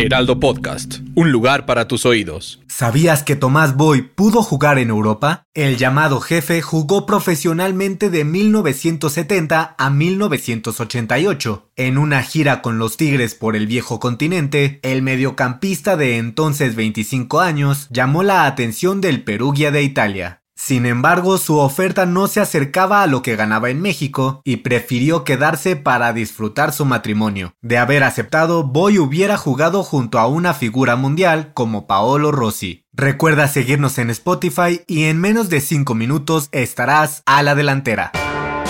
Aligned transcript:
Heraldo 0.00 0.40
Podcast, 0.40 1.00
un 1.14 1.30
lugar 1.30 1.66
para 1.66 1.86
tus 1.86 2.06
oídos. 2.06 2.62
¿Sabías 2.68 3.22
que 3.22 3.36
Tomás 3.36 3.76
Boy 3.76 4.00
pudo 4.00 4.42
jugar 4.42 4.78
en 4.78 4.88
Europa? 4.88 5.44
El 5.52 5.76
llamado 5.76 6.20
jefe 6.20 6.62
jugó 6.62 7.04
profesionalmente 7.04 8.08
de 8.08 8.24
1970 8.24 9.74
a 9.76 9.90
1988. 9.90 11.70
En 11.76 11.98
una 11.98 12.22
gira 12.22 12.62
con 12.62 12.78
los 12.78 12.96
Tigres 12.96 13.34
por 13.34 13.56
el 13.56 13.66
viejo 13.66 14.00
continente, 14.00 14.80
el 14.82 15.02
mediocampista 15.02 15.98
de 15.98 16.16
entonces 16.16 16.76
25 16.76 17.40
años 17.40 17.86
llamó 17.90 18.22
la 18.22 18.46
atención 18.46 19.02
del 19.02 19.22
Perugia 19.22 19.70
de 19.70 19.82
Italia. 19.82 20.39
Sin 20.62 20.84
embargo, 20.84 21.38
su 21.38 21.56
oferta 21.58 22.04
no 22.04 22.26
se 22.26 22.38
acercaba 22.38 23.02
a 23.02 23.06
lo 23.06 23.22
que 23.22 23.34
ganaba 23.34 23.70
en 23.70 23.80
México 23.80 24.42
y 24.44 24.58
prefirió 24.58 25.24
quedarse 25.24 25.74
para 25.74 26.12
disfrutar 26.12 26.74
su 26.74 26.84
matrimonio. 26.84 27.54
De 27.62 27.78
haber 27.78 28.04
aceptado, 28.04 28.62
Boy 28.62 28.98
hubiera 28.98 29.38
jugado 29.38 29.82
junto 29.82 30.18
a 30.18 30.26
una 30.26 30.52
figura 30.52 30.96
mundial 30.96 31.52
como 31.54 31.86
Paolo 31.86 32.30
Rossi. 32.30 32.84
Recuerda 32.92 33.48
seguirnos 33.48 33.96
en 33.96 34.10
Spotify 34.10 34.82
y 34.86 35.04
en 35.04 35.18
menos 35.18 35.48
de 35.48 35.62
5 35.62 35.94
minutos 35.94 36.50
estarás 36.52 37.22
a 37.24 37.42
la 37.42 37.54
delantera. 37.54 38.12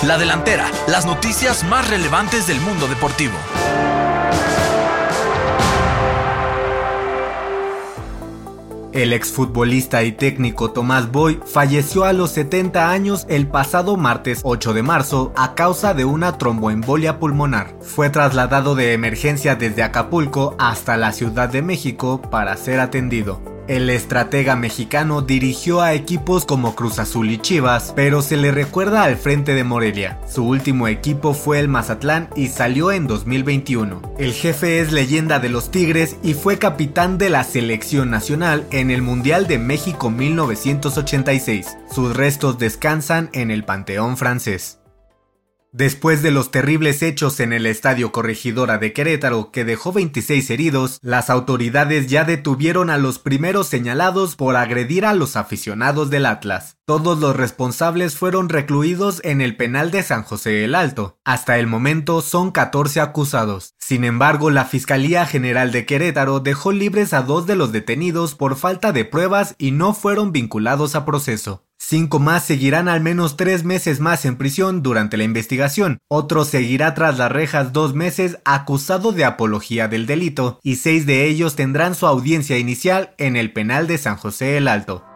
La 0.07 0.17
delantera, 0.17 0.71
las 0.87 1.05
noticias 1.05 1.65
más 1.65 1.89
relevantes 1.89 2.47
del 2.47 2.61
mundo 2.61 2.87
deportivo. 2.87 3.35
El 8.93 9.13
exfutbolista 9.13 10.03
y 10.03 10.11
técnico 10.11 10.71
Tomás 10.71 11.11
Boy 11.11 11.39
falleció 11.45 12.03
a 12.03 12.11
los 12.11 12.31
70 12.31 12.91
años 12.91 13.25
el 13.29 13.47
pasado 13.47 13.95
martes 13.95 14.41
8 14.43 14.73
de 14.73 14.83
marzo 14.83 15.31
a 15.37 15.55
causa 15.55 15.93
de 15.93 16.03
una 16.03 16.37
tromboembolia 16.37 17.17
pulmonar. 17.17 17.73
Fue 17.81 18.09
trasladado 18.09 18.75
de 18.75 18.91
emergencia 18.91 19.55
desde 19.55 19.83
Acapulco 19.83 20.55
hasta 20.59 20.97
la 20.97 21.13
Ciudad 21.13 21.47
de 21.47 21.61
México 21.61 22.21
para 22.21 22.57
ser 22.57 22.81
atendido. 22.81 23.50
El 23.67 23.89
estratega 23.89 24.55
mexicano 24.55 25.21
dirigió 25.21 25.81
a 25.81 25.93
equipos 25.93 26.45
como 26.45 26.75
Cruz 26.75 26.99
Azul 26.99 27.29
y 27.29 27.37
Chivas, 27.37 27.93
pero 27.95 28.21
se 28.21 28.37
le 28.37 28.51
recuerda 28.51 29.03
al 29.03 29.15
frente 29.15 29.53
de 29.53 29.63
Morelia. 29.63 30.19
Su 30.27 30.45
último 30.45 30.87
equipo 30.87 31.33
fue 31.33 31.59
el 31.59 31.67
Mazatlán 31.67 32.29
y 32.35 32.47
salió 32.47 32.91
en 32.91 33.07
2021. 33.07 34.15
El 34.17 34.33
jefe 34.33 34.79
es 34.79 34.91
leyenda 34.91 35.39
de 35.39 35.49
los 35.49 35.71
Tigres 35.71 36.17
y 36.23 36.33
fue 36.33 36.57
capitán 36.57 37.17
de 37.17 37.29
la 37.29 37.43
selección 37.43 38.09
nacional 38.09 38.65
en 38.71 38.91
el 38.91 39.01
Mundial 39.01 39.47
de 39.47 39.59
México 39.59 40.09
1986. 40.09 41.77
Sus 41.93 42.15
restos 42.15 42.57
descansan 42.57 43.29
en 43.33 43.51
el 43.51 43.63
Panteón 43.63 44.17
francés. 44.17 44.80
Después 45.73 46.21
de 46.21 46.31
los 46.31 46.51
terribles 46.51 47.01
hechos 47.01 47.39
en 47.39 47.53
el 47.53 47.65
Estadio 47.65 48.11
Corregidora 48.11 48.77
de 48.77 48.91
Querétaro 48.91 49.51
que 49.51 49.63
dejó 49.63 49.93
26 49.93 50.49
heridos, 50.49 50.99
las 51.01 51.29
autoridades 51.29 52.07
ya 52.07 52.25
detuvieron 52.25 52.89
a 52.89 52.97
los 52.97 53.19
primeros 53.19 53.67
señalados 53.67 54.35
por 54.35 54.57
agredir 54.57 55.05
a 55.05 55.13
los 55.13 55.37
aficionados 55.37 56.09
del 56.09 56.25
Atlas. 56.25 56.75
Todos 56.85 57.19
los 57.19 57.37
responsables 57.37 58.17
fueron 58.17 58.49
recluidos 58.49 59.21
en 59.23 59.39
el 59.39 59.55
penal 59.55 59.91
de 59.91 60.03
San 60.03 60.23
José 60.23 60.65
el 60.65 60.75
Alto. 60.75 61.17
Hasta 61.23 61.57
el 61.57 61.67
momento 61.67 62.21
son 62.21 62.51
14 62.51 62.99
acusados. 62.99 63.73
Sin 63.79 64.03
embargo, 64.03 64.49
la 64.49 64.65
Fiscalía 64.65 65.25
General 65.25 65.71
de 65.71 65.85
Querétaro 65.85 66.41
dejó 66.41 66.73
libres 66.73 67.13
a 67.13 67.21
dos 67.21 67.47
de 67.47 67.55
los 67.55 67.71
detenidos 67.71 68.35
por 68.35 68.57
falta 68.57 68.91
de 68.91 69.05
pruebas 69.05 69.55
y 69.57 69.71
no 69.71 69.93
fueron 69.93 70.33
vinculados 70.33 70.95
a 70.95 71.05
proceso. 71.05 71.63
Cinco 71.91 72.19
más 72.19 72.45
seguirán 72.45 72.87
al 72.87 73.01
menos 73.01 73.35
tres 73.35 73.65
meses 73.65 73.99
más 73.99 74.23
en 74.23 74.37
prisión 74.37 74.81
durante 74.81 75.17
la 75.17 75.25
investigación. 75.25 75.99
Otro 76.07 76.45
seguirá 76.45 76.93
tras 76.93 77.17
las 77.17 77.29
rejas 77.29 77.73
dos 77.73 77.93
meses 77.93 78.37
acusado 78.45 79.11
de 79.11 79.25
apología 79.25 79.89
del 79.89 80.05
delito 80.05 80.57
y 80.63 80.77
seis 80.77 81.05
de 81.05 81.25
ellos 81.25 81.57
tendrán 81.57 81.93
su 81.95 82.07
audiencia 82.07 82.57
inicial 82.57 83.13
en 83.17 83.35
el 83.35 83.51
penal 83.51 83.87
de 83.87 83.97
San 83.97 84.15
José 84.15 84.55
el 84.55 84.69
Alto. 84.69 85.10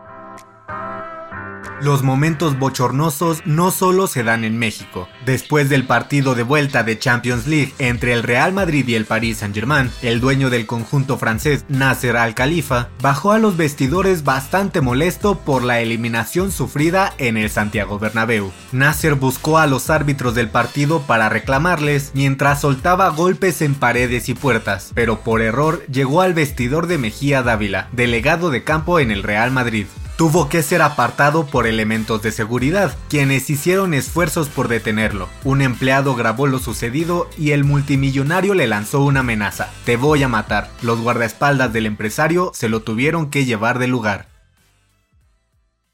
Los 1.81 2.03
momentos 2.03 2.57
bochornosos 2.57 3.45
no 3.45 3.69
solo 3.69 4.07
se 4.07 4.23
dan 4.23 4.45
en 4.45 4.57
México. 4.57 5.09
Después 5.25 5.67
del 5.67 5.85
partido 5.85 6.33
de 6.33 6.43
vuelta 6.43 6.83
de 6.83 6.97
Champions 6.97 7.47
League 7.47 7.73
entre 7.79 8.13
el 8.13 8.23
Real 8.23 8.53
Madrid 8.53 8.87
y 8.87 8.95
el 8.95 9.03
Paris 9.03 9.39
Saint-Germain, 9.39 9.91
el 10.01 10.21
dueño 10.21 10.49
del 10.49 10.67
conjunto 10.67 11.17
francés 11.17 11.65
Nasser 11.67 12.15
Al-Khalifa 12.15 12.87
bajó 13.01 13.33
a 13.33 13.39
los 13.39 13.57
vestidores 13.57 14.23
bastante 14.23 14.79
molesto 14.79 15.39
por 15.39 15.63
la 15.63 15.81
eliminación 15.81 16.53
sufrida 16.53 17.13
en 17.17 17.35
el 17.35 17.49
Santiago 17.49 17.99
Bernabéu. 17.99 18.53
Nasser 18.71 19.15
buscó 19.15 19.57
a 19.57 19.67
los 19.67 19.89
árbitros 19.89 20.33
del 20.33 20.49
partido 20.49 21.01
para 21.01 21.27
reclamarles 21.27 22.11
mientras 22.13 22.61
soltaba 22.61 23.09
golpes 23.09 23.61
en 23.61 23.75
paredes 23.75 24.29
y 24.29 24.33
puertas, 24.33 24.91
pero 24.95 25.19
por 25.19 25.41
error 25.41 25.85
llegó 25.87 26.21
al 26.21 26.33
vestidor 26.33 26.87
de 26.87 26.97
Mejía 26.97 27.43
Dávila, 27.43 27.89
delegado 27.91 28.49
de 28.49 28.63
campo 28.63 29.01
en 29.01 29.11
el 29.11 29.23
Real 29.23 29.51
Madrid 29.51 29.87
tuvo 30.17 30.49
que 30.49 30.63
ser 30.63 30.81
apartado 30.81 31.45
por 31.45 31.67
elementos 31.67 32.21
de 32.21 32.31
seguridad, 32.31 32.95
quienes 33.09 33.49
hicieron 33.49 33.93
esfuerzos 33.93 34.49
por 34.49 34.67
detenerlo. 34.67 35.29
Un 35.43 35.61
empleado 35.61 36.15
grabó 36.15 36.47
lo 36.47 36.59
sucedido 36.59 37.29
y 37.37 37.51
el 37.51 37.63
multimillonario 37.63 38.53
le 38.53 38.67
lanzó 38.67 39.01
una 39.01 39.21
amenaza. 39.21 39.69
Te 39.85 39.97
voy 39.97 40.23
a 40.23 40.27
matar. 40.27 40.69
Los 40.81 41.01
guardaespaldas 41.01 41.73
del 41.73 41.85
empresario 41.85 42.51
se 42.53 42.69
lo 42.69 42.81
tuvieron 42.81 43.29
que 43.29 43.45
llevar 43.45 43.79
del 43.79 43.91
lugar. 43.91 44.34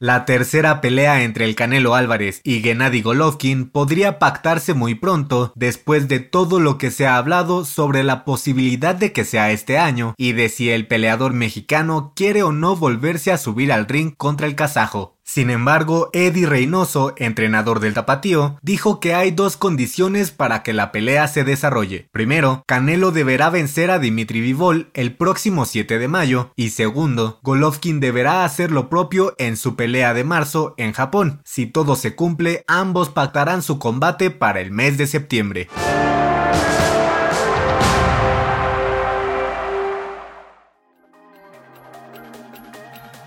La 0.02 0.26
tercera 0.26 0.82
pelea 0.82 1.22
entre 1.22 1.46
el 1.46 1.54
Canelo 1.54 1.94
Álvarez 1.94 2.42
y 2.44 2.62
Gennady 2.62 3.04
Golovkin 3.04 3.70
podría 3.70 4.18
pactarse 4.18 4.74
muy 4.74 4.96
pronto 4.96 5.54
después 5.56 6.08
de 6.08 6.20
todo 6.20 6.60
lo 6.60 6.80
que 6.80 6.90
se 6.90 7.06
ha 7.06 7.18
hablado 7.18 7.66
sobre 7.66 8.02
la 8.02 8.26
posibilidad 8.26 8.96
de 8.96 9.14
que 9.14 9.26
sea 9.26 9.52
este 9.52 9.78
año 9.78 10.16
y 10.18 10.32
de 10.32 10.50
si 10.50 10.72
el 10.72 10.88
peleador 10.88 11.34
mexicano 11.34 12.14
quiere 12.16 12.42
o 12.42 12.52
no 12.52 12.76
volverse 12.76 13.32
a 13.32 13.38
subir 13.38 13.72
al 13.72 13.86
ring 13.86 14.16
contra 14.18 14.48
el 14.48 14.56
kazajo. 14.56 15.20
Sin 15.34 15.50
embargo, 15.50 16.10
Eddie 16.12 16.46
Reynoso, 16.46 17.14
entrenador 17.16 17.80
del 17.80 17.94
Tapatío, 17.94 18.60
dijo 18.62 19.00
que 19.00 19.14
hay 19.14 19.32
dos 19.32 19.56
condiciones 19.56 20.30
para 20.30 20.62
que 20.62 20.74
la 20.74 20.92
pelea 20.92 21.26
se 21.30 21.46
desarrolle. 21.46 22.10
Primero, 22.12 22.66
Canelo 22.68 23.12
deberá 23.12 23.50
vencer 23.50 23.92
a 23.92 24.00
Dimitri 24.00 24.42
Vivol 24.42 24.92
el 24.94 25.16
próximo 25.16 25.64
7 25.64 26.00
de 26.00 26.08
mayo 26.10 26.52
y 26.58 26.72
segundo, 26.72 27.40
Golovkin 27.44 28.02
deberá 28.02 28.44
hacer 28.44 28.74
lo 28.74 28.90
propio 28.90 29.34
en 29.38 29.56
su 29.56 29.78
pelea 29.78 30.14
de 30.14 30.26
marzo 30.26 30.74
en 30.76 30.92
Japón. 30.92 31.40
Si 31.46 31.66
todo 31.66 31.96
se 31.96 32.14
cumple, 32.14 32.66
ambos 32.68 33.08
pactarán 33.08 33.62
su 33.62 33.80
combate 33.80 34.32
para 34.32 34.60
el 34.60 34.72
mes 34.72 34.98
de 34.98 35.08
septiembre. 35.08 35.70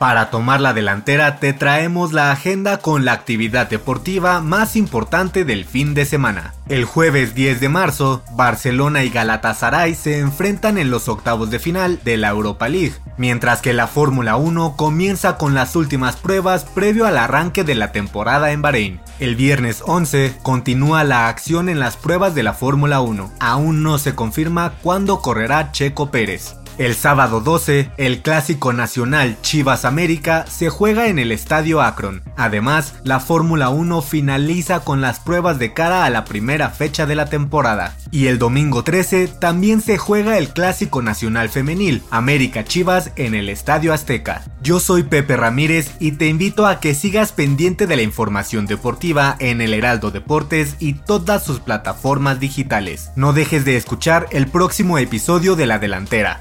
Para 0.05 0.29
tomar 0.29 0.61
la 0.61 0.75
delantera 0.75 1.41
te 1.41 1.55
traemos 1.55 2.13
la 2.13 2.31
agenda 2.31 2.77
con 2.77 3.07
la 3.07 3.13
actividad 3.13 3.71
deportiva 3.71 4.43
más 4.43 4.77
importante 4.77 5.47
del 5.47 5.65
fin 5.65 5.95
de 5.95 6.05
semana. 6.05 6.53
El 6.69 6.85
jueves 6.85 7.35
10 7.35 7.59
de 7.59 7.71
marzo, 7.71 8.23
Barcelona 8.33 9.03
y 9.03 9.09
Galatasaray 9.09 9.95
se 9.95 10.19
enfrentan 10.19 10.77
en 10.77 10.91
los 10.91 11.09
octavos 11.09 11.51
de 11.51 11.59
final 11.59 12.01
de 12.05 12.19
la 12.19 12.29
Europa 12.29 12.69
League, 12.69 12.93
mientras 13.17 13.63
que 13.63 13.73
la 13.73 13.87
Fórmula 13.87 14.37
1 14.37 14.77
comienza 14.77 15.39
con 15.39 15.55
las 15.55 15.75
últimas 15.75 16.17
pruebas 16.17 16.67
previo 16.67 17.07
al 17.07 17.17
arranque 17.17 17.65
de 17.65 17.75
la 17.75 17.91
temporada 17.91 18.53
en 18.53 18.61
Bahrein. 18.61 19.01
El 19.21 19.37
viernes 19.37 19.83
11 19.87 20.37
continúa 20.43 21.03
la 21.05 21.29
acción 21.29 21.71
en 21.71 21.81
las 21.81 21.97
pruebas 21.97 22.35
de 22.35 22.43
la 22.43 22.53
Fórmula 22.53 23.01
1. 23.01 23.33
Aún 23.41 23.83
no 23.83 23.97
se 23.97 24.15
confirma 24.15 24.75
cuándo 24.83 25.23
correrá 25.23 25.73
Checo 25.73 26.11
Pérez. 26.11 26.57
El 26.77 26.97
sábado 26.97 27.41
12, 27.41 27.93
el 27.99 28.21
clásico 28.21 28.73
nacional 28.73 29.37
Chivas 29.43 29.85
América 29.85 30.45
se 30.51 30.71
juega 30.71 31.07
en 31.07 31.21
el 31.21 31.31
Estadio 31.31 31.81
Akron. 31.81 32.23
Además, 32.37 32.95
la 33.05 33.21
Fórmula 33.21 33.69
1 33.69 34.03
finaliza 34.03 34.81
con 34.81 35.01
las 35.01 35.21
pruebas 35.21 35.61
de 35.61 35.73
cara 35.73 36.05
a 36.05 36.11
la 36.11 36.25
primera 36.25 36.71
fecha 36.71 37.07
de 37.07 37.15
la 37.15 37.27
temporada. 37.27 37.97
Y 38.11 38.27
el 38.27 38.41
domingo 38.41 38.83
13 38.83 39.29
también 39.29 39.83
se 39.83 39.99
juega 39.99 40.37
el 40.37 40.49
clásico 40.49 41.01
nacional 41.01 41.49
femenil, 41.49 42.03
América 42.11 42.65
Chivas 42.65 43.13
en 43.15 43.37
el 43.37 43.51
Estadio 43.51 43.93
Azteca. 43.93 44.43
Yo 44.61 44.81
soy 44.81 45.05
Pepe 45.05 45.37
Ramírez 45.37 45.93
y 46.01 46.13
te 46.13 46.27
invito 46.27 46.67
a 46.67 46.81
que 46.81 46.95
sigas 46.95 47.31
pendiente 47.31 47.87
de 47.87 47.97
la 47.97 48.03
información 48.03 48.67
deportiva 48.67 49.37
en 49.39 49.61
el 49.61 49.75
Heraldo 49.75 50.11
Deportes 50.11 50.75
y 50.81 50.95
todas 50.95 51.45
sus 51.45 51.61
plataformas 51.61 52.41
digitales. 52.41 53.11
No 53.15 53.33
dejes 53.33 53.65
de 53.65 53.77
escuchar 53.77 54.27
el 54.33 54.49
próximo 54.49 54.99
episodio 54.99 55.55
de 55.55 55.67
La 55.67 55.79
Delantera, 55.79 56.41